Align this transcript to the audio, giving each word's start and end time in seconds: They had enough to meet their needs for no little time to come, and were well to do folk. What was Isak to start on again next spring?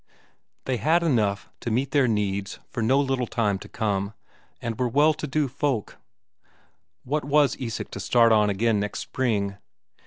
They 0.65 0.77
had 0.77 1.03
enough 1.03 1.51
to 1.59 1.69
meet 1.69 1.91
their 1.91 2.07
needs 2.07 2.57
for 2.71 2.81
no 2.81 2.99
little 2.99 3.27
time 3.27 3.59
to 3.59 3.69
come, 3.69 4.15
and 4.59 4.79
were 4.79 4.87
well 4.87 5.13
to 5.13 5.27
do 5.27 5.47
folk. 5.47 5.99
What 7.03 7.23
was 7.23 7.55
Isak 7.59 7.91
to 7.91 7.99
start 7.99 8.31
on 8.31 8.49
again 8.49 8.79
next 8.79 9.01
spring? 9.01 9.57